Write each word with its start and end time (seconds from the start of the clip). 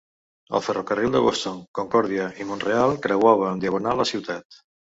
El 0.59 0.63
ferrocarril 0.67 1.11
de 1.15 1.21
Boston, 1.25 1.59
Concòrdia 1.81 2.27
i 2.45 2.49
Mont-real 2.53 2.97
creuava 3.07 3.53
en 3.55 3.65
diagonal 3.67 4.03
la 4.05 4.09
ciutat. 4.15 4.63